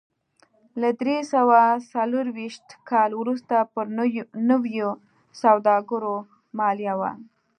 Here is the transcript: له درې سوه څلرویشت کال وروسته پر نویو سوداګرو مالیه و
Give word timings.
له 0.81 0.89
درې 1.01 1.17
سوه 1.33 1.59
څلرویشت 1.91 2.67
کال 2.89 3.11
وروسته 3.21 3.55
پر 3.73 3.85
نویو 4.49 4.89
سوداګرو 5.41 6.15
مالیه 6.57 6.93
و 6.99 7.01